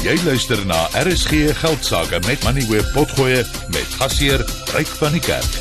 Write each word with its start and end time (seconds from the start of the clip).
Jy 0.00 0.14
luister 0.24 0.56
na 0.64 0.86
RSG 0.96 1.50
Geldsaake 1.60 2.22
met 2.24 2.40
Money 2.46 2.64
Web 2.70 2.86
Potgoe 2.94 3.42
met 3.68 3.90
gasheer 4.00 4.40
Ryk 4.72 4.88
van 4.96 5.12
die 5.12 5.20
Kerk. 5.20 5.58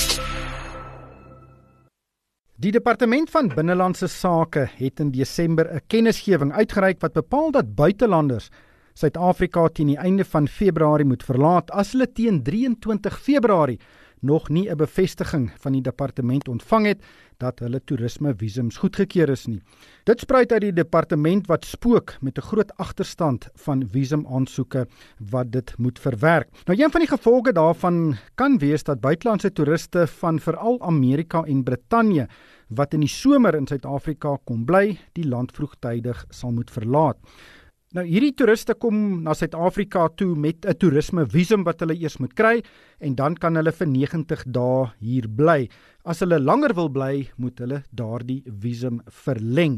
Die 2.56 2.72
departement 2.72 3.28
van 3.34 3.50
binnelandse 3.52 4.08
sake 4.08 4.64
het 4.78 5.04
in 5.04 5.12
Desember 5.12 5.68
'n 5.68 5.82
kennisgewing 5.88 6.54
uitgereik 6.54 7.02
wat 7.02 7.20
bepaal 7.20 7.52
dat 7.52 7.76
buitelanders 7.76 8.48
Suid-Afrika 8.94 9.68
teen 9.68 9.88
die 9.88 9.98
einde 9.98 10.24
van 10.24 10.48
Februarie 10.48 11.06
moet 11.06 11.24
verlaat 11.24 11.72
as 11.72 11.92
hulle 11.92 12.08
teen 12.08 12.42
23 12.44 13.20
Februarie 13.20 13.80
nog 14.22 14.50
nie 14.50 14.70
'n 14.70 14.78
bevestiging 14.78 15.52
van 15.58 15.72
die 15.72 15.82
departement 15.82 16.48
ontvang 16.48 16.86
het 16.86 17.04
dat 17.38 17.60
hulle 17.60 17.82
toerisme 17.84 18.34
visums 18.38 18.78
goedgekeur 18.78 19.30
is 19.30 19.46
nie. 19.46 19.62
Dit 20.04 20.20
spruit 20.20 20.52
uit 20.52 20.62
die 20.62 20.74
departement 20.74 21.48
wat 21.48 21.66
spook 21.66 22.18
met 22.22 22.38
'n 22.38 22.42
groot 22.42 22.72
agterstand 22.78 23.50
van 23.56 23.88
visum 23.92 24.26
aansoeke 24.28 24.88
wat 25.32 25.52
dit 25.52 25.74
moet 25.78 26.00
verwerk. 26.00 26.48
Nou 26.66 26.84
een 26.84 26.92
van 26.92 27.00
die 27.00 27.10
gevolge 27.10 27.52
daarvan 27.54 28.16
kan 28.36 28.58
wees 28.58 28.84
dat 28.84 29.02
buitelandse 29.02 29.54
toeriste 29.54 30.08
van 30.08 30.40
veral 30.40 30.82
Amerika 30.82 31.44
en 31.44 31.64
Brittanje 31.64 32.28
wat 32.68 32.94
in 32.94 33.00
die 33.00 33.10
somer 33.10 33.56
in 33.56 33.68
Suid-Afrika 33.68 34.38
kom 34.46 34.66
bly, 34.66 34.98
die 35.14 35.28
land 35.28 35.52
vroegtydig 35.52 36.26
sal 36.30 36.52
moet 36.52 36.72
verlaat. 36.72 37.18
Nou 37.98 38.04
hierdie 38.06 38.36
toeriste 38.38 38.76
kom 38.78 38.98
na 39.26 39.34
Suid-Afrika 39.34 40.04
toe 40.14 40.36
met 40.38 40.62
'n 40.62 40.78
toerisme 40.78 41.24
visum 41.26 41.64
wat 41.66 41.80
hulle 41.82 41.96
eers 41.98 42.20
moet 42.22 42.36
kry 42.38 42.62
en 43.02 43.16
dan 43.16 43.34
kan 43.34 43.56
hulle 43.56 43.72
vir 43.72 43.88
90 43.88 44.44
dae 44.46 44.92
hier 45.00 45.26
bly. 45.28 45.68
As 46.10 46.24
hulle 46.24 46.40
langer 46.42 46.72
wil 46.74 46.88
bly, 46.90 47.28
moet 47.38 47.60
hulle 47.62 47.84
daardie 47.94 48.40
visum 48.64 48.96
verleng. 49.14 49.76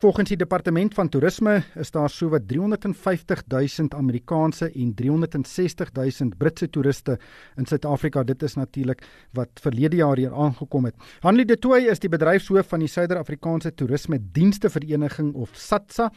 Volgens 0.00 0.30
die 0.32 0.38
departement 0.40 0.94
van 0.96 1.10
toerisme 1.12 1.58
is 1.76 1.90
daar 1.92 2.08
sowat 2.08 2.46
350 2.48 3.42
000 3.52 3.92
Amerikaanse 3.92 4.70
en 4.70 4.94
360 4.96 5.90
000 5.92 6.38
Britse 6.40 6.70
toeriste 6.72 7.18
in 7.60 7.68
Suid-Afrika. 7.68 8.22
Dit 8.24 8.46
is 8.48 8.56
natuurlik 8.56 9.04
wat 9.36 9.60
verlede 9.60 10.00
jaar 10.00 10.16
hier 10.16 10.32
aangekom 10.32 10.88
het. 10.88 10.96
Hanlie 11.20 11.44
De 11.44 11.58
Tooy 11.60 11.90
is 11.92 12.00
die 12.00 12.08
bedryfshoof 12.08 12.72
van 12.72 12.80
die 12.80 12.88
Suider-Afrikaanse 12.88 13.74
Toerisme 13.76 14.22
Dienste 14.32 14.72
Vereniging 14.72 15.34
of 15.34 15.52
SATSA. 15.52 16.08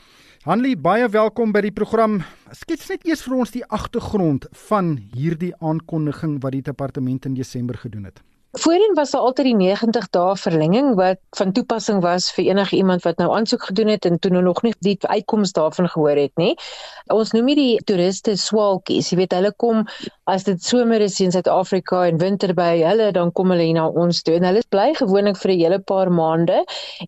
Hanlie, 0.48 0.78
baie 0.80 1.12
welkom 1.12 1.52
by 1.52 1.66
die 1.68 1.76
program. 1.76 2.22
Skets 2.56 2.88
net 2.96 3.04
eers 3.04 3.28
vir 3.28 3.36
ons 3.42 3.52
die 3.52 3.68
agtergrond 3.68 4.48
van 4.70 4.96
hierdie 5.12 5.52
aankondiging 5.60 6.40
wat 6.40 6.56
die 6.56 6.64
departement 6.72 7.28
in 7.28 7.36
Desember 7.36 7.76
gedoen 7.84 8.08
het. 8.08 8.24
Voorheen 8.58 8.94
was 8.94 9.12
daar 9.12 9.22
altyd 9.22 9.46
die 9.46 9.56
90 9.56 10.06
dae 10.10 10.36
verlenging 10.36 10.96
wat 10.98 11.20
van 11.38 11.52
toepassing 11.54 12.00
was 12.02 12.32
vir 12.34 12.48
enige 12.50 12.76
iemand 12.76 13.04
wat 13.06 13.20
nou 13.22 13.30
aansoek 13.36 13.68
gedoen 13.70 13.92
het 13.94 14.06
en 14.10 14.18
toe 14.20 14.32
nou 14.34 14.42
nog 14.44 14.62
nie 14.66 14.74
die 14.80 14.98
uitkoms 15.02 15.54
daarvan 15.54 15.90
gehoor 15.94 16.18
het 16.18 16.34
nie. 16.42 16.56
Ons 17.14 17.36
noem 17.38 17.52
dit 17.54 17.60
die 17.62 17.84
toeriste 17.86 18.34
swaalkies. 18.42 19.12
Jy 19.14 19.20
weet 19.22 19.36
hulle 19.38 19.54
kom 19.62 19.86
as 20.28 20.44
dit 20.44 20.60
somer 20.64 21.02
is 21.02 21.20
in 21.24 21.32
Suid-Afrika 21.32 22.02
en 22.08 22.18
winter 22.20 22.52
by 22.56 22.82
hulle 22.82 23.12
dan 23.16 23.32
kom 23.32 23.54
hulle 23.54 23.64
hier 23.64 23.78
na 23.78 23.86
ons 23.88 24.20
toe 24.28 24.36
en 24.36 24.46
hulle 24.48 24.64
bly 24.74 24.90
gewoonlik 25.00 25.38
vir 25.40 25.52
'n 25.54 25.60
hele 25.60 25.80
paar 25.80 26.12
maande 26.12 26.58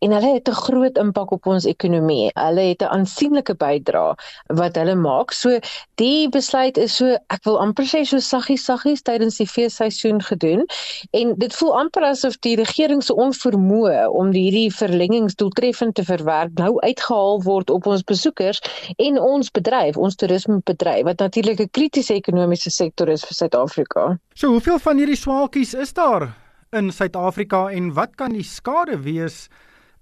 en 0.02 0.12
hulle 0.16 0.31
het 0.38 0.48
'n 0.48 0.62
groot 0.66 0.98
impak 0.98 1.31
op 1.31 1.47
ons 1.47 1.66
ekonomie. 1.66 2.31
Hulle 2.36 2.64
het 2.72 2.81
'n 2.81 2.92
aansienlike 2.97 3.56
bydrae 3.56 4.16
wat 4.47 4.75
hulle 4.75 4.95
maak. 4.95 5.31
So 5.31 5.59
die 5.95 6.30
besluit 6.30 6.78
is 6.78 6.95
so 6.95 7.17
ek 7.30 7.44
wil 7.44 7.59
amper 7.59 7.84
sê 7.84 8.06
so 8.06 8.17
saggies 8.20 8.64
saggies 8.66 9.02
tydens 9.02 9.38
die 9.38 9.47
feesseisoen 9.47 10.22
gedoen 10.22 10.66
en 11.12 11.36
dit 11.38 11.53
voel 11.56 11.73
amper 11.80 12.03
asof 12.03 12.40
die 12.40 12.56
regering 12.56 13.03
se 13.03 13.14
onvermoë 13.14 14.08
om 14.08 14.31
hierdie 14.31 14.72
verlengings 14.72 15.36
doeltreffend 15.36 15.95
te 15.95 16.03
verwerk 16.03 16.52
nou 16.58 16.80
uitgehaal 16.80 17.44
word 17.44 17.70
op 17.70 17.86
ons 17.86 18.03
besoekers 18.03 18.62
en 18.97 19.20
ons 19.20 19.52
bedryf, 19.52 19.97
ons 19.97 20.16
toerismebedryf 20.16 21.03
wat 21.03 21.20
natuurlik 21.20 21.59
'n 21.59 21.70
kritiese 21.72 22.14
ekonomiese 22.14 22.70
sektor 22.70 23.09
is 23.10 23.26
vir 23.26 23.36
Suid-Afrika. 23.38 24.06
So, 24.34 24.54
hoeveel 24.56 24.80
van 24.80 24.98
hierdie 24.98 25.18
swaalkies 25.20 25.74
is 25.74 25.94
daar 25.94 26.30
in 26.72 26.92
Suid-Afrika 26.92 27.68
en 27.74 27.94
wat 27.97 28.16
kan 28.16 28.34
die 28.34 28.46
skade 28.46 29.00
wees 29.06 29.47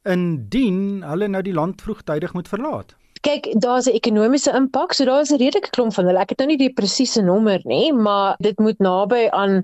indien 0.07 1.03
hulle 1.03 1.27
nou 1.27 1.41
die 1.43 1.55
land 1.55 1.81
vroegtydig 1.81 2.33
moet 2.33 2.47
verlaat? 2.51 2.95
Kyk, 3.25 3.49
daar's 3.59 3.87
'n 3.87 3.97
ekonomiese 3.97 4.53
impak, 4.53 4.93
so 4.93 5.05
daar's 5.05 5.31
'n 5.31 5.39
redelike 5.39 5.69
klomp 5.69 5.93
van 5.93 6.05
hulle. 6.05 6.19
Ek 6.19 6.29
het 6.29 6.39
nou 6.39 6.47
nie 6.47 6.57
die 6.57 6.73
presiese 6.73 7.21
nommer 7.21 7.59
nie, 7.63 7.93
maar 7.93 8.35
dit 8.39 8.59
moet 8.59 8.79
naby 8.79 9.27
aan 9.31 9.63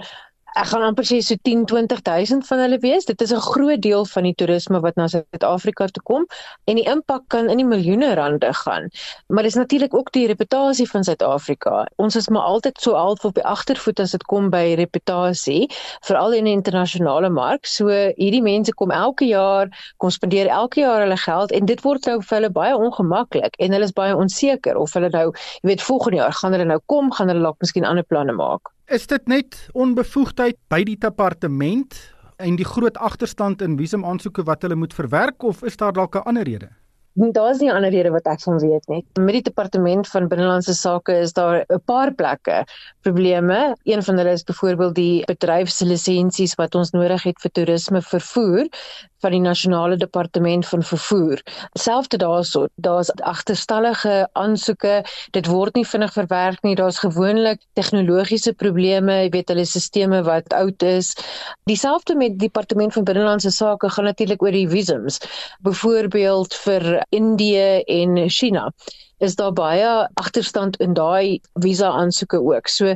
Ek 0.53 0.67
gaan 0.69 0.83
amper 0.85 1.05
sê 1.09 1.17
so 1.25 1.33
10 1.47 1.63
20000 1.65 2.43
van 2.45 2.59
hulle 2.61 2.77
wees. 2.83 3.07
Dit 3.09 3.21
is 3.25 3.31
'n 3.33 3.41
groot 3.41 3.81
deel 3.81 4.05
van 4.05 4.23
die 4.23 4.35
toerisme 4.37 4.79
wat 4.81 4.95
na 4.95 5.07
Suid-Afrika 5.07 5.87
toe 5.87 6.03
kom 6.03 6.25
en 6.69 6.75
die 6.75 6.85
impak 6.85 7.23
kan 7.27 7.49
in 7.49 7.57
die 7.57 7.65
miljoene 7.65 8.13
rande 8.13 8.53
gaan. 8.53 8.89
Maar 9.27 9.43
dis 9.43 9.55
natuurlik 9.55 9.93
ook 9.93 10.11
die 10.11 10.27
reputasie 10.27 10.89
van 10.89 11.03
Suid-Afrika. 11.03 11.87
Ons 11.95 12.15
is 12.15 12.29
maar 12.29 12.41
altyd 12.41 12.77
so 12.81 12.93
half 12.93 13.25
op 13.25 13.33
die 13.33 13.43
agtervoet 13.43 13.99
as 13.99 14.11
dit 14.11 14.23
kom 14.23 14.49
by 14.49 14.75
reputasie, 14.77 15.71
veral 16.05 16.33
in 16.33 16.43
die 16.43 16.53
internasionale 16.53 17.29
mark. 17.29 17.65
So 17.65 17.87
hierdie 17.89 18.43
mense 18.43 18.73
kom 18.73 18.91
elke 18.91 19.25
jaar, 19.25 19.93
kom 19.97 20.09
spandeer 20.09 20.47
elke 20.47 20.79
jaar 20.79 20.99
hulle 20.99 21.17
geld 21.17 21.51
en 21.51 21.65
dit 21.65 21.81
word 21.81 22.05
nou 22.05 22.21
vir 22.21 22.37
hulle 22.37 22.49
baie 22.49 22.77
ongemaklik 22.77 23.57
en 23.57 23.71
hulle 23.71 23.89
is 23.89 23.91
baie 23.91 24.15
onseker 24.15 24.77
of 24.77 24.93
hulle 24.93 25.09
nou, 25.09 25.31
jy 25.61 25.69
weet, 25.69 25.81
volgende 25.81 26.17
jaar 26.17 26.33
gaan 26.33 26.51
hulle 26.51 26.65
nou 26.65 26.79
kom, 26.85 27.11
gaan 27.11 27.27
hulle 27.27 27.41
dalk 27.41 27.57
miskien 27.59 27.85
ander 27.85 28.03
planne 28.03 28.37
maak. 28.37 28.69
Is 28.93 29.07
dit 29.09 29.23
net 29.25 29.55
onbevoegdheid 29.73 30.53
by 30.69 30.83
die 30.85 30.97
departement 31.01 31.95
en 32.37 32.59
die 32.59 32.67
groot 32.67 32.97
agterstand 33.01 33.63
in 33.65 33.73
visum 33.79 34.03
aansoeke 34.05 34.45
wat 34.45 34.61
hulle 34.61 34.77
moet 34.77 34.93
verwerk 34.93 35.41
of 35.49 35.63
is 35.65 35.79
daar 35.81 35.95
dalk 35.97 36.15
'n 36.19 36.27
ander 36.29 36.45
rede? 36.45 36.69
Daar's 37.13 37.59
nie 37.59 37.69
'n 37.69 37.75
ander 37.75 37.89
rede 37.89 38.11
wat 38.11 38.25
ek 38.25 38.41
van 38.41 38.59
weet 38.59 38.87
nie. 38.87 39.05
Met 39.19 39.33
die 39.33 39.41
departement 39.41 40.07
van 40.07 40.27
binnelandse 40.27 40.73
sake 40.73 41.13
is 41.13 41.33
daar 41.33 41.65
'n 41.69 41.81
paar 41.85 42.13
plekke 42.13 42.65
probleme. 43.01 43.75
Een 43.83 44.03
van 44.03 44.17
hulle 44.17 44.31
is 44.31 44.43
byvoorbeeld 44.43 44.95
die 44.95 45.25
bedryfslisensies 45.25 46.55
wat 46.55 46.75
ons 46.75 46.91
nodig 46.91 47.23
het 47.23 47.41
vir 47.41 47.51
toerisme 47.51 48.01
vervoer 48.01 48.67
van 49.23 49.35
die 49.35 49.43
nasionale 49.43 49.97
departement 49.97 50.67
van 50.67 50.83
vervoer. 50.83 51.41
Selfs 51.79 52.11
daarso, 52.13 52.67
daar's 52.75 53.11
agterstallige 53.23 54.27
aansoeke, 54.39 55.01
dit 55.35 55.47
word 55.47 55.75
nie 55.79 55.85
vinnig 55.87 56.13
verwerk 56.13 56.63
nie. 56.67 56.75
Daar's 56.79 56.99
gewoonlik 57.01 57.61
tegnologiese 57.79 58.53
probleme, 58.53 59.23
jy 59.23 59.31
weet 59.33 59.53
hulle 59.53 59.65
stelsels 59.65 60.25
wat 60.27 60.53
oud 60.57 60.83
is. 60.83 61.13
Dieselfde 61.69 62.15
met 62.19 62.37
die 62.37 62.47
departement 62.47 62.93
van 62.93 63.07
binnelandse 63.07 63.51
sake 63.51 63.89
gaan 63.89 64.09
natuurlik 64.09 64.43
oor 64.43 64.55
die 64.55 64.67
visums. 64.69 65.19
Byvoorbeeld 65.65 66.53
vir 66.65 67.05
Indië 67.09 67.83
en 67.87 68.29
China 68.29 68.69
is 69.23 69.35
daar 69.39 69.53
baie 69.53 70.09
agterstand 70.19 70.77
in 70.83 70.93
daai 70.93 71.39
visa 71.63 71.91
aansoeke 71.91 72.41
ook. 72.41 72.67
So 72.67 72.95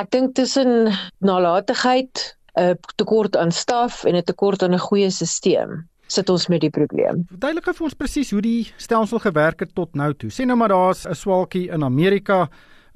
ek 0.00 0.08
dink 0.14 0.34
tussen 0.38 0.92
nalatigheid 1.20 2.36
'n 2.58 2.76
tekort 2.96 3.36
aan 3.36 3.52
staf 3.52 4.04
en 4.04 4.16
'n 4.16 4.22
tekort 4.22 4.62
aan 4.62 4.74
'n 4.74 4.78
goeie 4.88 5.10
stelsel 5.10 5.88
sit 6.12 6.28
ons 6.32 6.48
met 6.52 6.60
die 6.60 6.72
probleem. 6.72 7.24
Verduidelik 7.30 7.70
vir 7.72 7.88
ons 7.88 7.96
presies 7.98 8.32
hoe 8.34 8.42
die 8.44 8.72
stelsel 8.76 9.22
gewerk 9.22 9.64
het 9.64 9.74
tot 9.74 9.96
nou 9.98 10.12
toe. 10.18 10.30
Sê 10.30 10.46
nou 10.48 10.56
maar 10.56 10.68
daar's 10.68 11.06
'n 11.06 11.14
swaalkie 11.14 11.70
in 11.70 11.84
Amerika, 11.84 12.48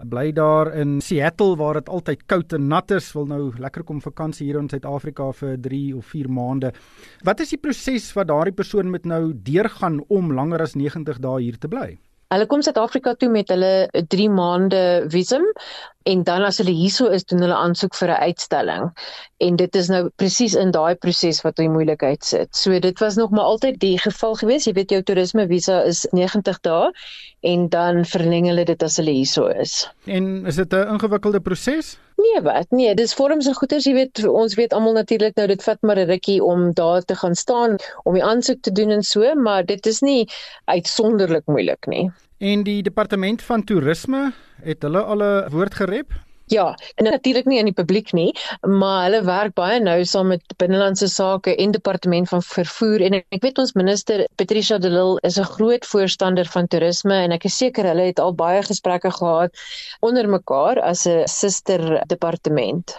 bly 0.05 0.33
daar 0.33 0.75
in 0.77 1.01
Seattle 1.01 1.57
waar 1.57 1.75
dit 1.75 1.89
altyd 1.89 2.27
koud 2.27 2.53
en 2.53 2.69
nat 2.69 2.91
is, 2.91 3.13
wil 3.13 3.27
nou 3.27 3.53
lekker 3.59 3.85
kom 3.85 4.01
vakansie 4.01 4.47
hier 4.47 4.59
in 4.59 4.69
Suid-Afrika 4.69 5.33
vir 5.33 5.57
3 5.61 5.97
of 5.97 6.07
4 6.07 6.29
maande. 6.29 6.73
Wat 7.25 7.41
is 7.41 7.51
die 7.51 7.59
proses 7.59 8.13
wat 8.13 8.29
daardie 8.29 8.55
persoon 8.55 8.91
moet 8.91 9.05
nou 9.05 9.33
deurgaan 9.35 10.05
om 10.09 10.33
langer 10.33 10.61
as 10.61 10.75
90 10.75 11.19
dae 11.19 11.41
hier 11.41 11.59
te 11.59 11.69
bly? 11.69 11.99
Hulle 12.29 12.47
kom 12.47 12.63
Suid-Afrika 12.63 13.15
toe 13.15 13.29
met 13.31 13.49
hulle 13.49 13.89
3 14.09 14.29
maande 14.31 15.07
visum 15.09 15.45
en 16.07 16.23
dan 16.23 16.45
as 16.47 16.61
hulle 16.63 16.75
hierso 16.75 17.09
is 17.11 17.25
doen 17.27 17.43
hulle 17.43 17.57
aansoek 17.59 17.95
vir 17.99 18.11
'n 18.15 18.23
uitstalling 18.31 18.85
en 19.47 19.57
dit 19.57 19.77
is 19.81 19.89
nou 19.93 20.03
presies 20.23 20.55
in 20.55 20.71
daai 20.71 20.95
proses 20.95 21.43
wat 21.45 21.59
hy 21.59 21.67
moeilikheid 21.69 22.25
sit. 22.25 22.57
So 22.57 22.79
dit 22.81 22.99
was 23.03 23.17
nog 23.17 23.31
maar 23.31 23.51
altyd 23.53 23.81
die 23.81 23.99
geval 23.99 24.35
gewees. 24.35 24.65
Jy 24.65 24.73
weet 24.79 24.91
jou 24.95 25.03
toerisme 25.03 25.47
visa 25.51 25.83
is 25.83 26.07
90 26.13 26.61
dae 26.61 26.91
en 27.41 27.69
dan 27.69 28.05
verleng 28.05 28.47
hulle 28.47 28.65
dit 28.65 28.83
as 28.83 28.97
hulle 28.97 29.11
hierso 29.19 29.47
is. 29.47 29.89
En 30.07 30.47
is 30.47 30.57
dit 30.57 30.73
'n 30.73 30.95
ingewikkelde 30.95 31.41
proses? 31.41 31.99
Nee, 32.17 32.43
wat? 32.43 32.71
Nee, 32.71 32.95
dis 32.95 33.15
vorms 33.15 33.47
en 33.47 33.55
goeders, 33.55 33.85
jy 33.85 33.93
weet, 33.93 34.25
ons 34.25 34.55
weet 34.55 34.73
almal 34.73 34.93
natuurlik 34.97 35.37
nou 35.37 35.47
dit 35.47 35.63
vat 35.63 35.83
maar 35.83 35.99
'n 35.99 36.09
rukkie 36.09 36.43
om 36.45 36.73
daar 36.73 37.03
te 37.03 37.15
gaan 37.15 37.35
staan 37.35 37.77
om 38.05 38.15
die 38.15 38.25
aansoek 38.25 38.63
te 38.63 38.73
doen 38.73 38.91
en 38.91 39.03
so, 39.03 39.35
maar 39.35 39.65
dit 39.65 39.87
is 39.87 40.01
nie 40.01 40.29
uitsonderlik 40.65 41.47
moeilik 41.47 41.87
nie. 41.87 42.11
En 42.39 42.63
die 42.63 42.83
departement 42.83 43.43
van 43.43 43.65
toerisme 43.65 44.33
het 44.63 44.83
hulle 44.83 45.01
al 45.01 45.23
'n 45.23 45.51
woord 45.51 45.75
gerep? 45.75 46.13
Ja, 46.47 46.79
en 46.95 47.05
natuurlik 47.05 47.45
nie 47.45 47.59
aan 47.59 47.65
die 47.65 47.75
publiek 47.75 48.13
nie, 48.13 48.37
maar 48.61 49.03
hulle 49.05 49.25
werk 49.25 49.55
baie 49.55 49.81
nou 49.81 50.05
saam 50.05 50.27
met 50.27 50.43
binnelandse 50.57 51.09
sake 51.09 51.57
en 51.57 51.71
departement 51.71 52.29
van 52.29 52.43
vervoer 52.43 53.01
en 53.01 53.15
ek 53.19 53.43
weet 53.43 53.59
ons 53.59 53.73
minister 53.73 54.27
Patricia 54.35 54.79
de 54.79 54.91
Lille 54.91 55.19
is 55.23 55.39
'n 55.39 55.45
groot 55.57 55.87
voorstander 55.87 56.45
van 56.45 56.67
toerisme 56.67 57.15
en 57.15 57.33
ek 57.33 57.45
is 57.45 57.57
seker 57.57 57.85
hulle 57.85 58.03
het 58.03 58.19
al 58.19 58.35
baie 58.35 58.63
gesprekke 58.63 59.11
gehad 59.11 59.51
onder 60.01 60.29
mekaar 60.29 60.81
as 60.81 61.07
'n 61.07 61.27
suster 61.27 62.03
departement. 62.07 62.95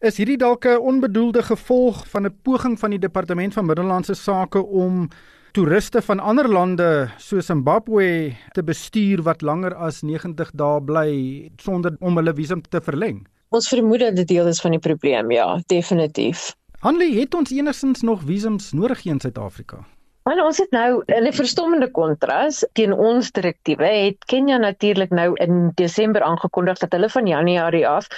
Is 0.00 0.16
hierdie 0.16 0.38
dalk 0.38 0.64
'n 0.64 0.78
onbedoelde 0.78 1.42
gevolg 1.42 2.08
van 2.08 2.26
'n 2.26 2.38
poging 2.42 2.78
van 2.78 2.90
die 2.90 2.98
departement 2.98 3.52
van 3.52 3.66
binnelandse 3.66 4.14
sake 4.14 4.62
om 4.66 5.08
toeriste 5.52 6.00
van 6.02 6.20
ander 6.20 6.48
lande 6.48 7.10
so 7.20 7.40
Zimbabwe 7.40 8.32
te 8.56 8.62
bestuur 8.64 9.20
wat 9.26 9.42
langer 9.44 9.74
as 9.76 10.00
90 10.02 10.52
dae 10.56 10.80
bly 10.80 11.12
sonder 11.60 11.96
om 12.00 12.16
hulle 12.16 12.32
visum 12.36 12.62
te 12.64 12.80
verleng? 12.80 13.22
Ons 13.52 13.68
vermoed 13.68 14.00
dat 14.00 14.16
dit 14.16 14.30
deel 14.32 14.48
is 14.48 14.62
van 14.64 14.72
die 14.72 14.80
probleem, 14.80 15.30
ja, 15.30 15.46
definitief. 15.68 16.54
Hanlie, 16.80 17.12
het 17.20 17.36
ons 17.36 17.52
enigsins 17.52 18.00
nog 18.02 18.24
visums 18.24 18.72
nodig 18.72 19.04
hier 19.04 19.18
in 19.18 19.20
Suid-Afrika? 19.20 19.82
Maar 20.24 20.40
ons 20.44 20.58
het 20.62 20.70
nou 20.72 21.02
in 21.06 21.26
'n 21.28 21.32
verstommende 21.36 21.90
kontras 21.90 22.64
teen 22.72 22.92
ons 22.92 23.30
direktiewe 23.30 23.86
het 23.86 24.24
Kenia 24.24 24.56
natuurlik 24.56 25.10
nou 25.10 25.34
in 25.34 25.72
Desember 25.74 26.22
aangekondig 26.22 26.78
dat 26.78 26.92
hulle 26.92 27.08
van 27.08 27.26
Januarie 27.26 27.88
af 27.88 28.08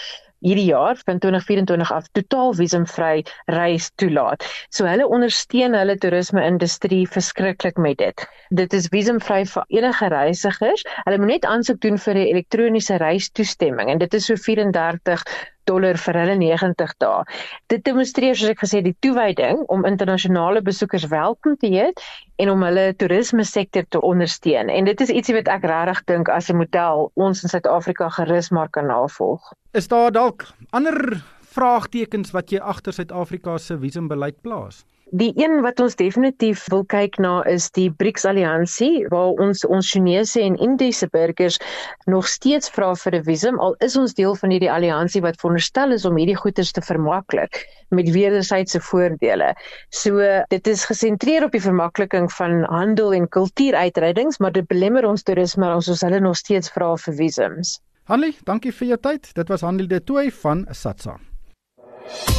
hierdie 0.40 0.66
jaar 0.66 0.98
van 1.06 1.18
2024 1.18 1.92
af 1.92 2.08
totaal 2.12 2.52
visumvry 2.54 3.24
reis 3.46 3.90
toelaat. 3.94 4.44
So 4.68 4.88
hulle 4.88 5.06
ondersteun 5.08 5.74
hulle 5.78 5.96
toerisme-industrie 5.98 7.04
verskriklik 7.08 7.76
met 7.76 7.98
dit. 7.98 8.26
Dit 8.50 8.72
is 8.72 8.90
visumvry 8.92 9.44
vir 9.46 9.64
enige 9.68 10.08
reisigers. 10.08 10.84
Hulle 11.04 11.18
moet 11.18 11.34
net 11.36 11.48
aansoek 11.48 11.80
doen 11.80 11.98
vir 11.98 12.14
'n 12.14 12.28
elektroniese 12.34 12.96
reistoestemming 12.96 13.90
en 13.90 13.98
dit 13.98 14.14
is 14.14 14.26
so 14.26 14.36
34 14.36 15.24
dollar 15.64 15.96
vir 15.96 16.18
hulle 16.20 16.36
90 16.40 16.94
dae. 16.98 17.24
Dit 17.72 17.84
demonstreer 17.88 18.36
soos 18.36 18.52
ek 18.52 18.62
gesê 18.64 18.82
die 18.84 18.96
toewyding 19.00 19.64
om 19.72 19.88
internasionale 19.88 20.62
besoekers 20.62 21.08
welkom 21.12 21.56
te 21.56 21.72
heet 21.72 22.00
en 22.36 22.50
om 22.50 22.62
hulle 22.62 22.92
toerisme 23.00 23.44
sektor 23.48 23.88
te 23.88 24.00
ondersteun. 24.00 24.68
En 24.68 24.84
dit 24.84 25.00
is 25.00 25.12
ietsie 25.14 25.34
wat 25.34 25.48
ek 25.48 25.68
regtig 25.70 26.04
dink 26.12 26.28
as 26.28 26.50
'n 26.50 26.60
model 26.60 27.10
ons 27.14 27.42
in 27.42 27.48
Suid-Afrika 27.48 28.08
gerus 28.08 28.50
maar 28.50 28.68
kan 28.68 28.86
navolg. 28.86 29.52
Is 29.74 29.88
daar 29.90 30.12
dalk 30.14 30.44
ander 30.70 31.24
vraagtekens 31.50 32.28
wat 32.30 32.52
jy 32.54 32.60
agter 32.62 32.94
Suid-Afrika 32.94 33.56
se 33.58 33.74
visumbeleid 33.82 34.36
plaas? 34.46 34.84
Die 35.22 35.32
een 35.34 35.56
wat 35.64 35.80
ons 35.82 35.96
definitief 35.98 36.62
wil 36.70 36.84
kyk 36.92 37.16
na 37.24 37.32
is 37.50 37.66
die 37.74 37.88
BRICS 38.02 38.28
alliansie 38.30 39.08
waar 39.10 39.32
ons 39.42 39.64
ons 39.66 39.88
Chinese 39.90 40.44
en 40.46 40.54
Indiese 40.62 41.08
burgers 41.10 41.58
nog 42.06 42.30
steeds 42.30 42.70
vra 42.76 42.92
vir 43.00 43.16
'n 43.18 43.26
visum 43.26 43.58
al 43.66 43.74
is 43.88 43.96
ons 43.98 44.14
deel 44.14 44.38
van 44.42 44.54
hierdie 44.54 44.70
alliansie 44.70 45.22
wat 45.26 45.40
veronderstel 45.42 45.96
is 45.98 46.06
om 46.10 46.20
hierdie 46.22 46.38
goederes 46.42 46.70
te 46.70 46.84
vermaklik 46.90 47.66
met 47.90 48.12
wederwysydse 48.14 48.78
voordele. 48.90 49.54
So 49.90 50.22
dit 50.54 50.70
is 50.70 50.84
gesentreer 50.92 51.48
op 51.48 51.58
die 51.58 51.66
vermakliking 51.66 52.30
van 52.38 52.62
handel 52.70 53.10
en 53.12 53.26
kultuuruitreidings, 53.28 54.38
maar 54.38 54.54
dit 54.54 54.70
belemmer 54.70 55.10
ons 55.10 55.26
toerisme 55.26 55.74
ons 55.74 55.88
ons 55.88 56.06
hulle 56.06 56.20
nog 56.20 56.36
steeds 56.36 56.70
vra 56.70 56.94
vir 57.06 57.18
visums. 57.24 57.80
Hanlie, 58.04 58.34
dankie 58.44 58.68
vir 58.76 58.86
jou 58.90 58.98
tyd. 59.00 59.30
Dit 59.32 59.48
was 59.48 59.62
Hanlie 59.64 59.86
de 59.88 59.96
Tooy 60.04 60.28
van 60.42 60.66
Satsa. 60.76 61.16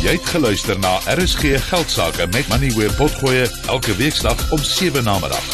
Jy 0.03 0.13
het 0.13 0.27
geluister 0.29 0.77
na 0.77 0.99
RSG 1.09 1.57
Geldsaake 1.71 2.27
met 2.35 2.45
Money 2.53 2.69
where 2.77 2.93
potgoe 2.93 3.49
elke 3.73 3.95
weeksdag 3.97 4.51
om 4.53 4.61
7 4.61 5.03
na 5.03 5.17
middag. 5.23 5.47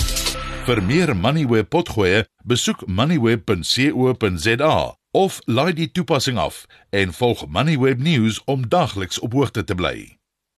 Vir 0.68 0.84
meer 0.84 1.16
Money 1.16 1.48
where 1.48 1.64
potgoe, 1.64 2.26
besoek 2.44 2.84
moneyweb.co.za 2.88 4.76
of 5.12 5.40
laai 5.46 5.74
die 5.80 5.92
toepassing 5.92 6.38
af 6.40 6.66
en 6.90 7.16
volg 7.16 7.48
Moneyweb 7.48 8.04
News 8.04 8.44
om 8.52 8.68
dagliks 8.68 9.20
op 9.20 9.32
hoogte 9.34 9.64
te 9.64 9.76
bly. 9.76 10.21